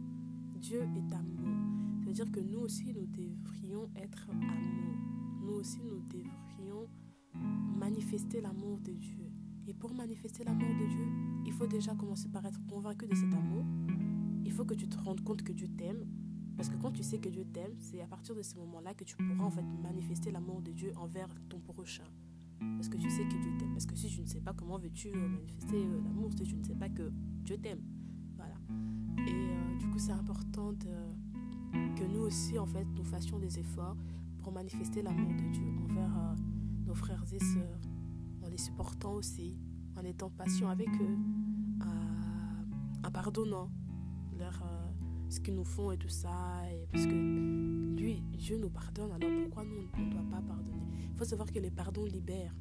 Dieu 0.56 0.88
est 0.96 1.14
amour. 1.14 1.93
C'est-à-dire 2.04 2.32
que 2.32 2.40
nous 2.42 2.60
aussi, 2.60 2.94
nous 2.94 3.06
devrions 3.06 3.90
être 3.96 4.30
amour. 4.30 4.98
Nous 5.42 5.54
aussi, 5.54 5.80
nous 5.84 6.02
devrions 6.02 6.90
manifester 7.80 8.42
l'amour 8.42 8.80
de 8.80 8.92
Dieu. 8.92 9.32
Et 9.68 9.74
pour 9.74 9.94
manifester 9.94 10.44
l'amour 10.44 10.70
de 10.80 10.86
Dieu, 10.86 11.08
il 11.46 11.54
faut 11.54 11.68
déjà 11.68 11.96
commencer 11.96 12.28
par 12.28 12.46
être 12.46 12.60
convaincu 12.68 13.08
de 13.08 13.16
cet 13.16 13.34
amour. 13.34 13.66
Il 14.44 14.52
faut 14.52 14.66
que 14.66 14.74
tu 14.74 14.88
te 14.88 14.98
rendes 14.98 15.22
compte 15.24 15.44
que 15.44 15.54
Dieu 15.54 15.70
t'aime. 15.78 16.06
Parce 16.58 16.70
que 16.70 16.76
quand 16.76 16.92
tu 16.92 17.04
sais 17.04 17.20
que 17.20 17.30
Dieu 17.30 17.46
t'aime, 17.46 17.74
c'est 17.80 18.02
à 18.02 18.08
partir 18.08 18.36
de 18.36 18.44
ce 18.44 18.56
moment-là 18.58 18.94
que 18.94 19.04
tu 19.04 19.16
pourras 19.16 19.46
en 19.46 19.52
fait 19.52 19.66
manifester 19.82 20.32
l'amour 20.32 20.62
de 20.62 20.72
Dieu 20.72 20.94
envers 20.98 21.30
ton 21.50 21.60
prochain. 21.60 22.04
Parce 22.60 22.90
que 22.90 22.98
tu 22.98 23.10
sais 23.10 23.24
que 23.24 23.42
Dieu 23.42 23.52
t'aime. 23.58 23.72
Parce 23.72 23.86
que 23.86 23.96
si 23.96 24.08
tu 24.08 24.22
ne 24.22 24.28
sais 24.28 24.42
pas 24.42 24.54
comment 24.54 24.78
veux-tu 24.78 25.10
euh, 25.10 25.28
manifester 25.28 25.78
euh, 25.78 26.02
l'amour, 26.04 26.32
si 26.38 26.44
tu 26.44 26.56
ne 26.56 26.64
sais 26.64 26.76
pas 26.76 26.90
que 26.90 27.12
Dieu 27.44 27.58
t'aime. 27.58 27.82
Voilà. 28.36 28.56
Et 29.28 29.32
euh, 29.32 29.78
du 29.78 29.88
coup, 29.88 29.98
c'est 29.98 30.12
important 30.12 30.74
de 30.74 30.90
nous 32.08 32.22
aussi, 32.22 32.58
en 32.60 32.66
fait, 32.66 32.86
nous 32.96 33.04
fassions 33.04 33.40
des 33.40 33.60
efforts 33.60 33.98
pour 34.42 34.52
manifester 34.52 35.02
l'amour 35.02 35.34
de 35.34 35.52
Dieu 35.52 35.68
envers 35.90 36.18
euh, 36.18 36.36
nos 36.86 36.96
frères 36.96 37.24
et 37.32 37.40
sœurs, 37.40 37.80
en 38.44 38.50
les 38.50 38.58
supportant 38.58 39.14
aussi, 39.14 39.58
en 39.96 40.04
étant 40.04 40.30
patient 40.30 40.70
avec 40.70 40.90
eux, 40.90 41.18
en 43.06 43.12
pardonnant 43.12 43.70
leur, 44.38 44.62
euh, 44.64 44.92
ce 45.30 45.40
qu'ils 45.40 45.56
nous 45.56 45.64
font 45.66 45.92
et 45.92 45.98
tout 45.98 46.10
ça. 46.10 46.62
Et 46.72 46.88
parce 46.92 47.06
que 47.06 47.96
lui, 47.96 48.24
Dieu 48.34 48.58
nous 48.58 48.70
pardonne, 48.70 49.12
alors 49.12 49.30
pourquoi 49.42 49.64
nous, 49.66 50.06
ne 50.06 50.12
doit 50.12 50.30
pas 50.30 50.42
pardonner? 50.42 50.88
Il 51.12 51.18
faut 51.18 51.26
savoir 51.26 51.52
que 51.52 51.60
les 51.60 51.72
pardons 51.72 52.06
libèrent. 52.06 52.56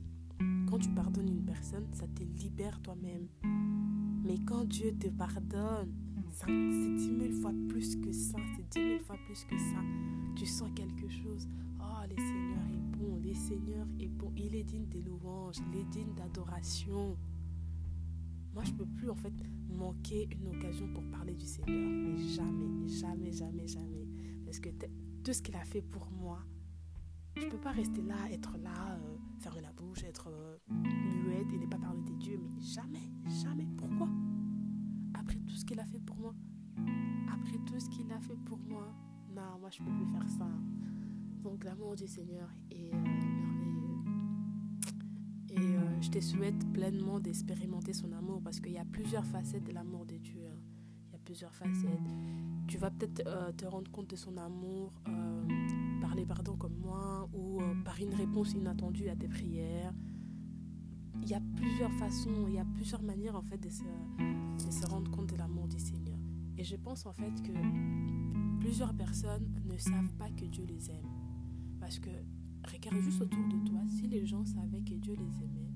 Quand 0.69 0.79
tu 0.79 0.89
pardonnes 0.91 1.29
une 1.29 1.45
personne, 1.45 1.87
ça 1.93 2.07
te 2.09 2.23
libère 2.23 2.81
toi-même. 2.81 3.29
Mais 4.25 4.39
quand 4.45 4.65
Dieu 4.65 4.93
te 4.99 5.09
pardonne, 5.09 5.93
c'est 6.33 6.95
dix 6.97 7.11
mille 7.11 7.35
fois 7.35 7.53
plus 7.69 7.97
que 7.97 8.13
ça, 8.13 8.39
c'est 8.57 8.69
dix 8.71 8.87
mille 8.87 9.01
fois 9.01 9.17
plus 9.27 9.45
que 9.45 9.57
ça. 9.59 9.81
Tu 10.37 10.47
sens 10.47 10.71
quelque 10.75 11.09
chose. 11.09 11.49
Oh, 11.81 12.03
le 12.09 12.17
Seigneur 12.17 12.67
est 12.73 12.97
bon, 12.97 13.19
le 13.19 13.35
Seigneur 13.35 13.87
est 14.01 14.09
bon. 14.09 14.33
Il 14.37 14.55
est 14.55 14.65
digne 14.65 14.89
de 14.89 15.01
louanges, 15.01 15.57
il 15.73 15.81
est 15.81 15.85
digne 15.85 16.15
d'adoration. 16.15 17.17
Moi, 18.55 18.65
je 18.65 18.73
peux 18.73 18.87
plus 18.87 19.11
en 19.11 19.15
fait 19.15 19.33
manquer 19.69 20.29
une 20.31 20.49
occasion 20.49 20.87
pour 20.93 21.03
parler 21.11 21.35
du 21.35 21.47
Seigneur, 21.47 21.91
mais 21.91 22.19
jamais, 22.19 22.89
jamais, 22.89 23.33
jamais, 23.33 23.67
jamais. 23.67 24.07
Parce 24.45 24.61
que 24.61 24.69
tout 25.25 25.33
ce 25.33 25.43
qu'il 25.43 25.57
a 25.57 25.65
fait 25.65 25.83
pour 25.83 26.11
moi, 26.11 26.39
je 27.37 27.47
peux 27.47 27.59
pas 27.59 27.73
rester 27.73 28.03
là, 28.03 28.31
être 28.31 28.59
là, 28.59 28.99
euh, 29.01 29.17
fermer 29.41 29.63
la 29.63 29.73
bouche, 29.73 30.05
être 30.05 30.29
euh, 30.29 30.59
muette 30.69 31.51
et 31.53 31.59
ne 31.59 31.67
pas 31.67 31.79
parler 31.79 32.03
de 32.03 32.15
Dieu, 32.15 32.39
mais 32.39 32.61
jamais, 32.61 33.11
jamais. 33.43 33.67
Pourquoi? 33.77 34.09
Après 35.23 35.39
tout 35.47 35.55
ce 35.55 35.65
qu'il 35.65 35.79
a 35.79 35.85
fait 35.85 36.01
pour 36.01 36.17
moi. 36.17 36.35
Après 37.33 37.59
tout 37.65 37.79
ce 37.79 37.89
qu'il 37.89 38.11
a 38.13 38.19
fait 38.19 38.37
pour 38.45 38.59
moi. 38.59 38.93
Non, 39.35 39.59
moi 39.61 39.71
je 39.71 39.79
peux 39.79 39.91
plus 39.91 40.07
faire 40.07 40.29
ça. 40.29 40.49
Donc 41.43 41.65
l'amour 41.65 41.95
du 41.95 42.09
Seigneur 42.09 42.49
est 42.71 42.93
euh, 42.93 42.99
merveilleux. 42.99 44.03
Et 45.51 45.77
euh, 45.77 46.01
je 46.01 46.11
te 46.11 46.21
souhaite 46.21 46.73
pleinement 46.73 47.21
d'expérimenter 47.21 47.93
son 47.93 48.13
amour 48.13 48.41
parce 48.43 48.59
qu'il 48.59 48.73
y 48.73 48.79
a 48.79 48.85
plusieurs 48.85 49.25
facettes 49.25 49.65
de 49.65 49.73
l'amour 49.73 50.07
de 50.07 50.17
Dieu. 50.17 50.43
Hein. 50.45 50.59
Il 51.09 51.13
y 51.13 51.15
a 51.15 51.19
plusieurs 51.19 51.55
facettes. 51.55 52.11
Tu 52.67 52.79
vas 52.79 52.91
peut-être 52.91 53.23
euh, 53.27 53.53
te 53.53 53.65
rendre 53.65 53.91
compte 53.93 54.11
de 54.11 54.17
son 54.17 54.37
amour 54.37 54.93
par 56.01 56.17
les 56.17 56.27
pardons 56.27 56.57
comme 56.57 56.77
moi 56.79 57.29
ou 57.33 57.61
par 57.85 58.01
une 58.01 58.15
réponse 58.15 58.55
inattendue 58.55 59.09
à 59.09 59.15
tes 59.15 59.29
prières 59.29 59.95
il 61.23 61.31
y 61.31 61.35
a 61.35 61.41
plusieurs 61.57 61.93
façons, 61.93 62.47
il 62.49 62.55
y 62.55 62.59
a 62.59 62.65
plusieurs 62.65 63.03
manières 63.03 63.37
en 63.37 63.43
fait 63.43 63.59
de 63.59 63.69
se, 63.71 64.87
rendre 64.87 65.11
compte 65.11 65.31
de 65.31 65.37
l'amour 65.37 65.69
du 65.69 65.79
Seigneur. 65.79 66.19
Et 66.59 66.65
je 66.65 66.77
pense 66.77 67.07
en 67.07 67.13
fait 67.13 67.33
que 67.43 67.53
plusieurs 68.61 68.93
personnes 68.95 69.49
ne 69.65 69.77
savent 69.79 70.13
pas 70.19 70.31
que 70.31 70.45
Dieu 70.45 70.65
les 70.65 70.91
aime. 70.91 71.07
Parce 71.81 71.99
que 71.99 72.11
regarde 72.71 73.01
juste 73.01 73.23
autour 73.23 73.45
de 73.49 73.69
toi, 73.69 73.81
si 73.89 74.07
les 74.09 74.27
gens 74.27 74.45
savaient 74.45 74.83
que 74.83 74.95
Dieu 74.95 75.15
les 75.15 75.45
aimait, 75.45 75.73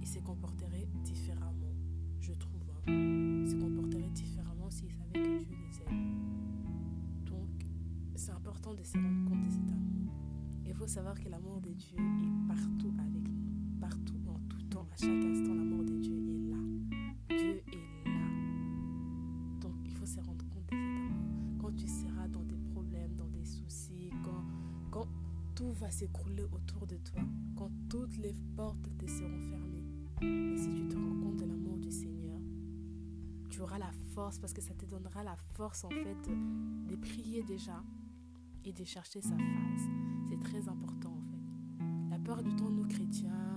ils 0.00 0.08
se 0.08 0.20
comporteraient 0.20 0.88
différemment, 1.02 1.74
je 2.20 2.32
trouve. 2.32 2.62
Hein. 2.86 2.92
Ils 3.44 3.50
se 3.50 3.56
comporteraient 3.56 4.10
différemment 4.10 4.70
s'ils 4.70 4.92
savaient 4.92 5.12
que 5.12 5.44
Dieu 5.44 5.56
les 5.56 5.92
aime. 5.92 6.14
Donc, 7.26 7.66
c'est 8.14 8.32
important 8.32 8.74
de 8.74 8.82
se 8.82 8.96
rendre 8.96 9.28
compte 9.28 9.44
de 9.44 9.50
cet 9.50 9.70
amour. 9.70 10.88
savoir 10.88 11.20
que 11.20 11.28
l'amour 11.28 11.60
de 11.60 11.70
Dieu 11.70 11.96
est 11.98 12.48
partout 12.48 12.92
avec 12.98 13.29
chaque 15.00 15.24
instant, 15.24 15.54
l'amour 15.54 15.82
de 15.84 15.96
Dieu 15.96 16.14
est 16.28 16.50
là. 16.50 16.58
Dieu 17.30 17.62
est 17.72 18.04
là. 18.04 19.60
Donc 19.62 19.72
il 19.86 19.94
faut 19.94 20.04
se 20.04 20.20
rendre 20.20 20.44
compte 20.50 20.66
de 20.66 20.76
cet 20.76 21.10
amour. 21.10 21.58
Quand 21.58 21.74
tu 21.74 21.88
seras 21.88 22.28
dans 22.28 22.44
des 22.44 22.58
problèmes, 22.74 23.16
dans 23.16 23.28
des 23.28 23.44
soucis, 23.46 24.10
quand, 24.22 24.44
quand 24.90 25.06
tout 25.54 25.72
va 25.72 25.90
s'écrouler 25.90 26.44
autour 26.52 26.86
de 26.86 26.96
toi, 26.96 27.22
quand 27.56 27.70
toutes 27.88 28.18
les 28.18 28.34
portes 28.54 28.90
te 28.98 29.06
seront 29.06 29.40
fermées, 29.48 29.86
et 30.20 30.58
si 30.58 30.74
tu 30.74 30.86
te 30.86 30.96
rends 30.96 31.18
compte 31.22 31.36
de 31.38 31.46
l'amour 31.46 31.78
du 31.78 31.90
Seigneur, 31.90 32.38
tu 33.48 33.62
auras 33.62 33.78
la 33.78 33.92
force 34.14 34.38
parce 34.38 34.52
que 34.52 34.60
ça 34.60 34.74
te 34.74 34.84
donnera 34.84 35.24
la 35.24 35.36
force 35.54 35.82
en 35.84 35.88
fait 35.88 36.28
de, 36.28 36.90
de 36.90 36.96
prier 36.96 37.42
déjà 37.42 37.82
et 38.66 38.72
de 38.74 38.84
chercher 38.84 39.22
sa 39.22 39.36
face. 39.38 39.88
C'est 40.28 40.40
très 40.40 40.68
important 40.68 41.14
en 41.16 41.22
fait. 41.22 42.10
La 42.10 42.18
peur 42.18 42.42
du 42.42 42.54
temps, 42.54 42.68
nous 42.68 42.86
chrétiens, 42.86 43.49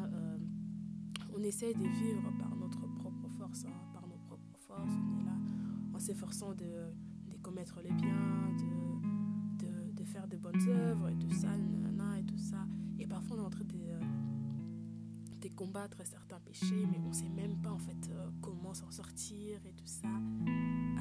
on 1.35 1.43
essaie 1.43 1.73
de 1.73 1.83
vivre 1.83 2.31
par 2.39 2.55
notre 2.55 2.81
propre 2.95 3.27
force, 3.37 3.65
hein, 3.65 3.91
par 3.93 4.07
nos 4.07 4.17
propres 4.17 4.57
forces. 4.67 4.93
On 4.93 5.19
est 5.19 5.25
là 5.25 5.37
en 5.93 5.99
s'efforçant 5.99 6.53
de, 6.53 6.65
commettre 7.41 7.81
les 7.83 7.91
biens, 7.91 8.53
de, 8.57 9.65
de, 9.65 9.91
de, 9.91 10.03
faire 10.05 10.27
de 10.29 10.37
bonnes 10.37 10.69
œuvres 10.69 11.09
et 11.09 11.17
tout 11.17 11.33
ça, 11.33 11.49
et 12.17 12.23
tout 12.23 12.37
ça. 12.37 12.65
Et 12.99 13.07
parfois 13.07 13.37
on 13.37 13.41
est 13.41 13.45
en 13.45 13.49
train 13.49 13.65
de, 13.65 13.73
de 15.41 15.53
combattre 15.53 16.05
certains 16.05 16.39
péchés, 16.39 16.85
mais 16.89 16.99
on 17.03 17.09
ne 17.09 17.13
sait 17.13 17.29
même 17.29 17.61
pas 17.61 17.71
en 17.71 17.79
fait 17.79 18.09
euh, 18.11 18.29
comment 18.41 18.73
s'en 18.73 18.91
sortir 18.91 19.59
et 19.65 19.73
tout 19.73 19.87
ça. 19.87 20.07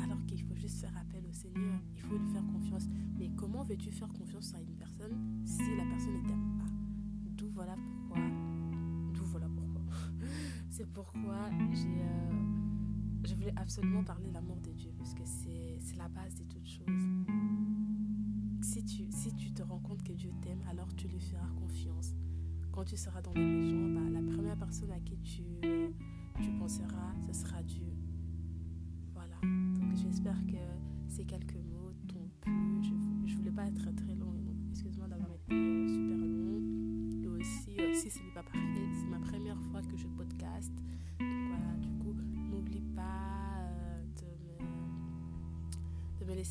Alors 0.02 0.24
qu'il 0.26 0.42
faut 0.42 0.56
juste 0.56 0.80
faire 0.80 0.96
appel 0.96 1.24
au 1.28 1.32
Seigneur, 1.32 1.80
il 1.94 2.00
faut 2.00 2.18
lui 2.18 2.28
faire 2.32 2.46
confiance. 2.46 2.88
Mais 3.18 3.30
comment 3.36 3.62
veux-tu 3.62 3.92
faire 3.92 4.12
confiance 4.12 4.52
à 4.54 4.60
une 4.60 4.74
personne 4.76 5.44
si 5.44 5.76
la 5.76 5.84
personne 5.84 6.14
ne 6.14 6.26
t'aime 6.26 6.58
pas? 6.58 6.70
D'où 7.36 7.48
voilà 7.50 7.76
pourquoi. 7.76 8.51
C'est 10.72 10.90
pourquoi 10.90 11.50
euh, 11.52 12.32
je 13.24 13.34
voulais 13.34 13.52
absolument 13.56 14.02
parler 14.02 14.28
de 14.28 14.32
l'amour 14.32 14.56
de 14.62 14.70
Dieu 14.70 14.90
parce 14.96 15.12
que 15.12 15.20
c'est, 15.26 15.96
la 15.98 16.08
base 16.08 16.34
de 16.36 16.44
toutes 16.44 16.66
choses. 16.66 16.86
Si 18.62 18.82
tu, 19.34 19.52
te 19.52 19.62
rends 19.62 19.80
compte 19.80 20.02
que 20.02 20.14
Dieu 20.14 20.30
t'aime, 20.40 20.62
alors 20.70 20.88
tu 20.96 21.08
lui 21.08 21.20
feras 21.20 21.46
confiance. 21.60 22.14
Quand 22.72 22.84
tu 22.84 22.96
seras 22.96 23.20
dans 23.20 23.34
les 23.34 23.44
maisons, 23.44 23.94
bah, 23.94 24.08
la 24.10 24.22
première 24.34 24.56
personne 24.56 24.90
à 24.92 25.00
qui 25.00 25.18
tu 25.18 25.42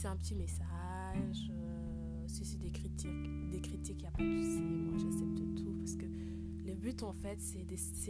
laisser 0.01 0.07
un 0.07 0.15
petit 0.15 0.35
message. 0.35 1.51
Euh, 1.51 2.23
si 2.27 2.43
c'est 2.43 2.57
des 2.57 2.71
critiques, 2.71 3.49
des 3.49 3.61
critiques, 3.61 3.97
il 3.99 4.01
n'y 4.01 4.07
a 4.07 4.11
pas 4.11 4.23
de 4.23 4.41
souci. 4.41 4.61
Moi, 4.61 4.97
j'accepte 4.97 5.55
tout 5.55 5.73
parce 5.77 5.95
que 5.95 6.05
le 6.05 6.75
but, 6.75 7.03
en 7.03 7.13
fait, 7.13 7.39
c'est 7.39 7.63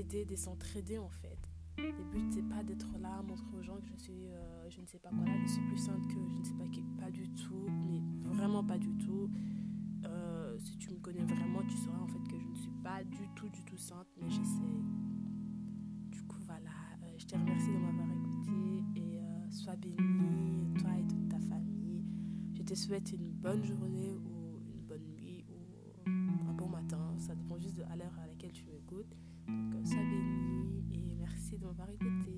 d'aider, 0.04 0.26
de 0.26 0.36
s'entraider, 0.36 0.98
en 0.98 1.10
fait. 1.10 1.38
Le 1.78 2.04
but, 2.12 2.32
c'est 2.32 2.48
pas 2.48 2.64
d'être 2.64 2.88
là 3.00 3.22
montrer 3.22 3.58
aux 3.58 3.62
gens 3.62 3.76
que 3.76 3.88
je 3.88 4.04
suis, 4.04 4.28
euh, 4.28 4.70
je 4.70 4.80
ne 4.82 4.86
sais 4.86 5.00
pas 5.00 5.10
quoi 5.10 5.26
là, 5.26 5.34
je 5.46 5.52
suis 5.52 5.62
plus 5.64 5.78
sainte 5.78 6.08
que 6.08 6.14
je 6.14 6.40
ne 6.40 6.44
sais 6.44 6.54
pas 6.54 6.68
qui. 6.68 6.82
Pas 7.00 7.12
du 7.12 7.30
tout, 7.34 7.68
mais 7.70 8.02
vraiment 8.36 8.64
pas 8.64 8.78
du 8.78 8.96
tout. 8.98 9.30
Euh, 10.06 10.58
si 10.60 10.78
tu 10.78 10.92
me 10.92 11.00
connais 11.00 11.24
vraiment, 11.24 11.62
tu 11.68 11.76
sauras 11.78 12.00
en 12.00 12.08
fait 12.08 12.24
que 12.30 12.40
je 12.40 12.48
ne 12.48 12.56
suis 12.56 12.72
pas 12.84 13.04
du 13.04 13.28
tout, 13.36 13.50
du 13.50 13.64
tout 13.66 13.78
sainte, 13.78 14.08
mais 14.22 14.30
j'essaie. 14.30 14.80
Du 16.10 16.24
coup, 16.24 16.40
voilà. 16.46 16.70
Je 17.18 17.26
te 17.26 17.36
remercie 17.36 17.68
de 17.68 17.78
m'avoir 17.78 18.08
écouté 18.12 18.52
et 18.96 19.20
sois 19.52 19.76
béni, 19.76 20.51
te 22.72 22.76
souhaite 22.78 23.12
une 23.12 23.30
bonne 23.32 23.66
journée 23.66 24.16
ou 24.16 24.62
une 24.74 24.82
bonne 24.88 25.06
nuit 25.18 25.44
ou 26.08 26.50
un 26.50 26.54
bon 26.54 26.70
matin. 26.70 27.14
Ça 27.18 27.36
dépend 27.36 27.60
juste 27.60 27.76
de 27.76 27.82
l'heure 27.82 28.18
à 28.24 28.28
laquelle 28.28 28.54
tu 28.54 28.66
m'écoutes. 28.66 29.14
Donc, 29.46 29.86
sois 29.86 29.98
béni 29.98 30.86
et 30.94 31.16
merci 31.18 31.58
de 31.58 31.66
m'avoir 31.66 31.90
écouté. 31.90 32.32